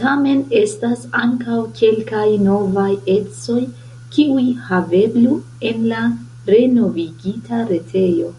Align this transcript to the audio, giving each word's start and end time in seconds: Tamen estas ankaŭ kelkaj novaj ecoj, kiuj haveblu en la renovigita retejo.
Tamen 0.00 0.42
estas 0.58 1.00
ankaŭ 1.20 1.56
kelkaj 1.80 2.26
novaj 2.50 2.86
ecoj, 3.16 3.58
kiuj 4.18 4.46
haveblu 4.70 5.34
en 5.72 5.84
la 5.96 6.06
renovigita 6.54 7.62
retejo. 7.74 8.32